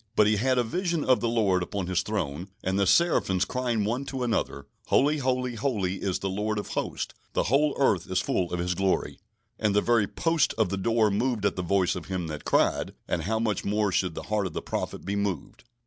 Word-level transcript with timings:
But 0.15 0.25
he 0.25 0.37
had 0.37 0.57
a 0.57 0.63
vision 0.63 1.03
of 1.05 1.19
the 1.19 1.29
Lord 1.29 1.61
upon 1.61 1.85
His 1.85 2.01
Throne, 2.01 2.47
and 2.63 2.79
the 2.79 2.87
seraphims 2.87 3.45
crying 3.45 3.83
one 3.85 4.03
to 4.05 4.23
another: 4.23 4.65
"Holy, 4.87 5.19
holy, 5.19 5.53
holy 5.53 6.01
is 6.01 6.17
the 6.17 6.27
Lord 6.27 6.57
of 6.57 6.69
Hosts: 6.69 7.13
the 7.33 7.43
whole 7.43 7.75
earth 7.77 8.09
is 8.09 8.19
full 8.19 8.51
of 8.51 8.57
His 8.57 8.73
glory." 8.73 9.19
And 9.59 9.75
the 9.75 9.79
very 9.81 10.07
"posts 10.07 10.55
of 10.55 10.69
the 10.69 10.75
door 10.77 11.11
moved 11.11 11.45
at 11.45 11.55
the 11.55 11.61
voice 11.61 11.95
of 11.95 12.05
him 12.07 12.25
that 12.29 12.45
cried"; 12.45 12.95
and 13.07 13.25
how 13.25 13.37
much 13.37 13.63
more 13.63 13.91
should 13.91 14.15
the 14.15 14.23
heart 14.23 14.47
of 14.47 14.53
the 14.53 14.61
prophet 14.63 15.05
be 15.05 15.15
moved! 15.15 15.65